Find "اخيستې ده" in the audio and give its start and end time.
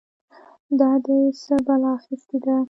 1.97-2.55